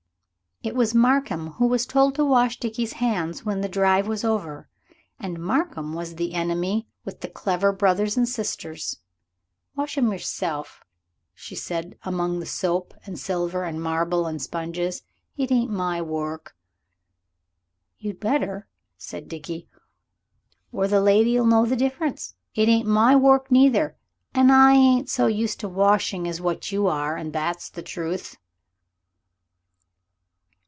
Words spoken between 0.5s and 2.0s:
It was Markham who was